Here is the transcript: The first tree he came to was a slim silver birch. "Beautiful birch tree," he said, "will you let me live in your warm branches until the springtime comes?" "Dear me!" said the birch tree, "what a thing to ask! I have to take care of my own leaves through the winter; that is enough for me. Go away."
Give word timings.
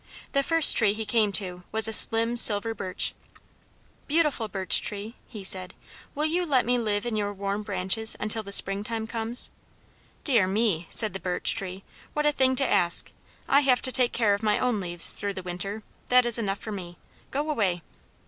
The 0.31 0.41
first 0.41 0.75
tree 0.75 0.93
he 0.93 1.05
came 1.05 1.31
to 1.33 1.61
was 1.71 1.87
a 1.87 1.93
slim 1.93 2.35
silver 2.35 2.73
birch. 2.73 3.13
"Beautiful 4.07 4.47
birch 4.47 4.81
tree," 4.81 5.13
he 5.27 5.43
said, 5.43 5.75
"will 6.15 6.25
you 6.25 6.43
let 6.43 6.65
me 6.65 6.79
live 6.79 7.05
in 7.05 7.15
your 7.15 7.31
warm 7.31 7.61
branches 7.61 8.17
until 8.19 8.41
the 8.41 8.51
springtime 8.51 9.05
comes?" 9.05 9.51
"Dear 10.23 10.47
me!" 10.47 10.87
said 10.89 11.13
the 11.13 11.19
birch 11.19 11.53
tree, 11.53 11.83
"what 12.13 12.25
a 12.25 12.31
thing 12.31 12.55
to 12.55 12.67
ask! 12.67 13.11
I 13.47 13.59
have 13.59 13.83
to 13.83 13.91
take 13.91 14.11
care 14.11 14.33
of 14.33 14.41
my 14.41 14.57
own 14.57 14.79
leaves 14.79 15.13
through 15.13 15.33
the 15.35 15.43
winter; 15.43 15.83
that 16.09 16.25
is 16.25 16.39
enough 16.39 16.57
for 16.57 16.71
me. 16.71 16.97
Go 17.29 17.47
away." 17.47 17.83